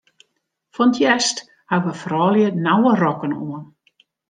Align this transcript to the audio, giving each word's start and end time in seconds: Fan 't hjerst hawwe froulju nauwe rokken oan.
Fan 0.75 0.89
't 0.95 1.01
hjerst 1.01 1.37
hawwe 1.73 1.93
froulju 2.01 2.47
nauwe 2.65 2.91
rokken 3.05 3.37
oan. 3.45 3.65